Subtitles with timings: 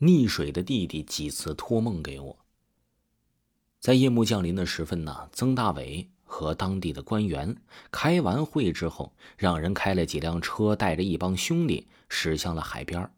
[0.00, 2.38] 溺水的弟弟几次托梦给我。
[3.80, 7.56] 在夜幕降临的时分呢，曾大伟和当地的官员
[7.90, 13.10] 开完会之后，让人开了几辆车，带着一帮兄弟驶向了海边。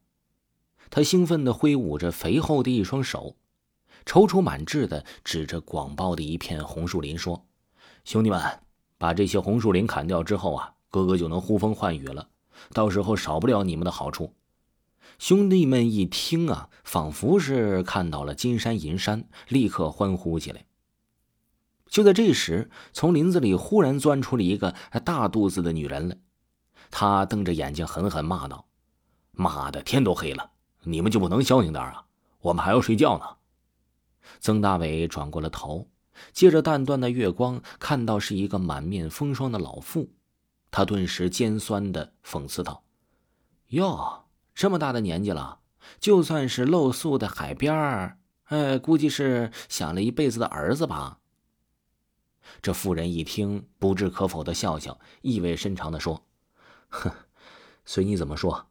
[0.91, 3.37] 他兴奋地挥舞着肥厚的一双手，
[4.05, 7.45] 踌躇满志地指着广袤的一片红树林说
[8.05, 8.61] ：“兄弟们，
[8.99, 12.29] 把这些红树林砍掉之后啊，哥哥就能呼风唤雨了，
[12.73, 14.33] 到时候少不了你们的好处。”
[15.19, 20.67] 兄弟们一听啊，仿佛是看到了金山银山，立刻欢呼起来。
[21.89, 26.19] 就在这时，从林子里忽然钻出了一个大肚子的女人来，
[26.91, 28.67] 她瞪着眼睛狠狠骂道
[29.33, 30.51] ：“妈的，天都黑了，
[30.83, 32.05] 你们就不能消停点啊？
[32.41, 33.25] 我们还要睡觉呢！”
[34.41, 35.89] 曾大伟转过了头，
[36.33, 40.11] 借着淡淡的月光，看到是一个满面风霜的老妇，
[40.71, 42.85] 他顿时尖酸的讽刺道
[43.69, 44.25] ：“哟。”
[44.57, 45.61] 这么大的年纪了，
[46.01, 51.19] 就算是露宿在海边儿，哎，估计是想了一辈子的儿子吧。
[52.63, 56.25] 这妇人一听，不置可否的笑笑，意味深长的说
[56.89, 57.13] ：“哼，
[57.85, 58.69] 随你怎么说，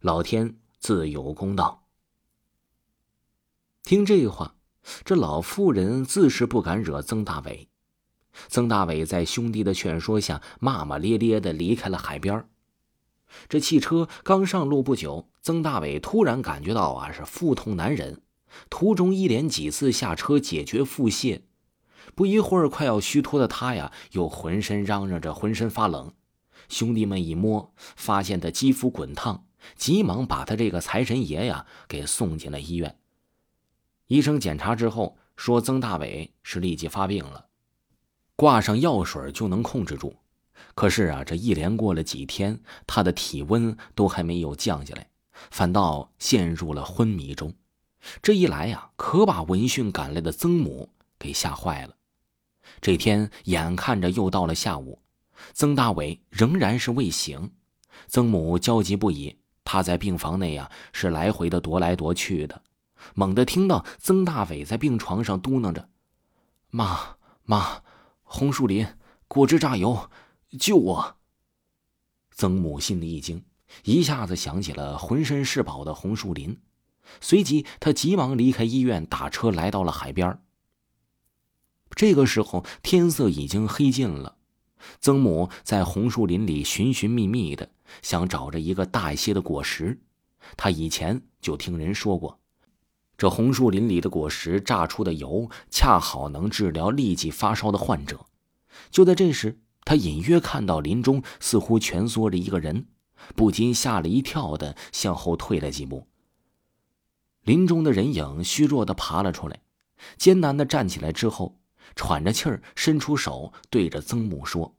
[0.00, 1.88] 老天自有公道。”
[3.82, 4.54] 听这话，
[5.04, 7.68] 这老妇人自是不敢惹曾大伟。
[8.46, 12.48] 曾大伟在兄弟的劝说下，骂骂咧咧的离开了海边儿。
[13.48, 18.22] 这汽车刚上路不久，曾大伟突然感觉到啊是腹痛难忍，
[18.70, 21.42] 途中一连几次下车解决腹泻，
[22.14, 26.12] 不一会儿快要虚脱的他呀又浑身嚷嚷着浑身发冷。
[26.68, 32.98] 兄弟们一摸，发现他肌肤滚烫，急忙把他这个财神爷呀给送进了医院。
[34.08, 37.46] 医生检查之后说，曾大伟是立即发病了，
[38.36, 40.16] 挂上药水就能控制住。
[40.74, 45.08] 可是啊，这一连过了几天，他的体温都还没有降下来，
[45.50, 47.52] 反倒陷入了昏迷中。
[48.22, 51.94] 这一来呀，可把闻讯赶来的曾母给吓坏了。
[52.80, 55.00] 这天眼看着又到了下午，
[55.52, 57.50] 曾大伟仍然是未醒，
[58.06, 59.36] 曾母焦急不已。
[59.64, 62.62] 他在病房内呀，是来回的踱来踱去的，
[63.14, 65.88] 猛地听到曾大伟在病床上嘟囔着
[66.70, 67.82] ：“妈妈，
[68.22, 68.86] 红树林
[69.26, 70.08] 果汁榨油。”
[70.56, 71.16] 救我！
[72.30, 73.44] 曾母心里一惊，
[73.84, 76.58] 一下子想起了浑身是宝的红树林，
[77.20, 80.40] 随即他急忙离开医院，打车来到了海边。
[81.90, 84.38] 这个时候天色已经黑尽了，
[85.00, 87.70] 曾母在红树林里寻寻觅觅的，
[88.00, 90.00] 想找着一个大一些的果实。
[90.56, 92.40] 他以前就听人说过，
[93.18, 98.24] 这红树林里的果实榨出的油，恰好能治疗痢疾发烧的患者。
[98.90, 99.60] 就在这时。
[99.88, 102.86] 他隐约看到林中似乎蜷缩着一个人，
[103.34, 106.06] 不禁吓了一跳的向后退了几步。
[107.44, 109.58] 林中的人影虚弱的爬了出来，
[110.18, 111.58] 艰难的站起来之后，
[111.96, 114.74] 喘着气儿伸出手对着曾母说：“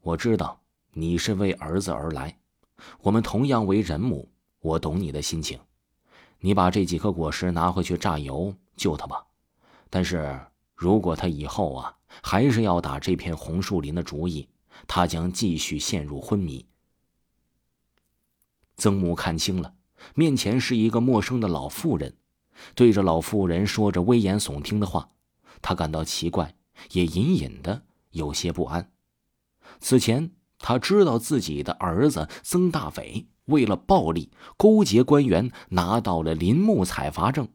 [0.00, 0.60] 我知道
[0.92, 2.38] 你是为儿子而来，
[3.00, 4.30] 我们同样为人母，
[4.60, 5.58] 我懂你的心情。
[6.38, 9.26] 你把这几颗果实拿回去榨油救他吧，
[9.90, 10.40] 但是
[10.76, 14.48] 如果他以后啊……”还是要打这片红树林的主意，
[14.86, 16.66] 他将继续陷入昏迷。
[18.76, 19.74] 曾母看清了，
[20.14, 22.16] 面前是一个陌生的老妇人，
[22.74, 25.10] 对着老妇人说着危言耸听的话，
[25.62, 26.54] 他感到奇怪，
[26.90, 28.90] 也隐隐的有些不安。
[29.80, 37.48] 此前他知道自己的儿子曾大伟为了暴利勾结官员，拿到了林木采伐证，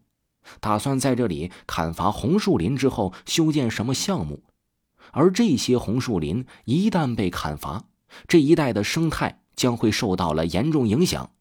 [0.59, 4.43] 打算在这里砍伐红树林之后修建什么项目。
[5.11, 7.83] 而这些红树林一旦被砍伐，
[8.27, 11.31] 这一带的生态将会受到了严重影响。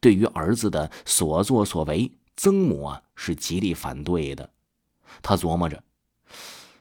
[0.00, 4.50] 对于儿子的所作所为，曾母啊是极力反对的。
[5.22, 5.82] 他琢磨着：“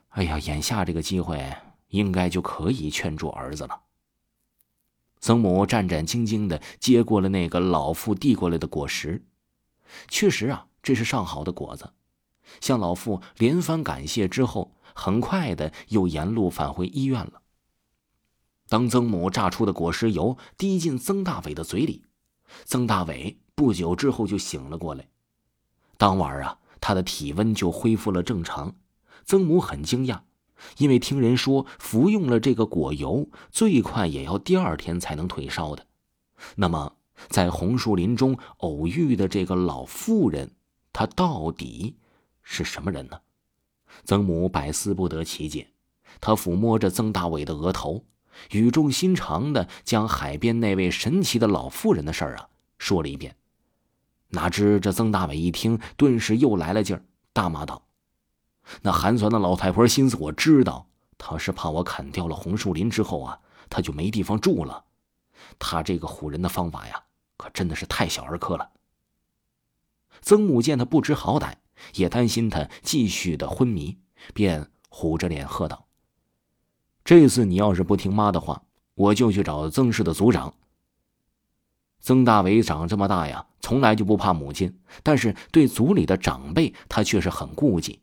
[0.10, 1.56] 哎呀，眼下这个机会
[1.90, 3.82] 应该就可以劝住儿子了。”
[5.22, 9.24] 曾母战战兢兢地接过了那个老妇递过来的果实，
[10.08, 11.94] 确实啊，这是上好的果子。
[12.60, 14.72] 向老妇连番感谢之后。
[14.96, 17.42] 很快的，又沿路返回医院了。
[18.70, 22.06] 当曾母榨出的果实油滴进曾大伟的嘴里，
[22.64, 25.08] 曾大伟不久之后就醒了过来。
[25.98, 28.74] 当晚啊，他的体温就恢复了正常。
[29.26, 30.22] 曾母很惊讶，
[30.78, 35.86] 因为听人说服用了这个果油，最快也要第二天才能退烧的。
[36.56, 36.96] 那么，
[37.30, 40.56] 在红树林中偶遇的这个老妇人，
[40.94, 41.98] 她到底
[42.42, 43.20] 是什么人呢？
[44.04, 45.68] 曾母百思不得其解，
[46.20, 48.04] 他抚摸着曾大伟的额头，
[48.52, 53.36] 语重心长的将海边那位神奇的老妇人的事儿啊说了一遍。
[54.30, 57.86] 哪知这曾大伟一听，顿时又来了劲儿，大骂道
[58.82, 60.88] ：“那寒酸的老太婆心思我知道，
[61.18, 63.40] 她是怕我砍掉了红树林之后啊，
[63.70, 64.84] 她就没地方住了。
[65.58, 67.02] 她这个唬人的方法呀，
[67.38, 68.70] 可真的是太小儿科了。”
[70.22, 71.54] 曾母见他不知好歹，
[71.94, 73.98] 也担心他继续的昏迷，
[74.34, 75.88] 便虎着脸喝道
[77.06, 78.64] ：“这次你要是不听妈的话，
[78.96, 80.54] 我就去找曾氏的族长。”
[82.02, 88.00] 曾大伟长这么大呀，从来就不怕母亲，但是对族里的长辈，他却是很顾忌，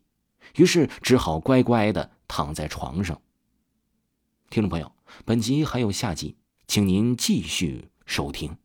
[0.55, 3.21] 于是只好乖乖的躺在床上。
[4.49, 4.91] 听众朋友，
[5.23, 6.35] 本集还有下集，
[6.67, 8.57] 请您继续收听。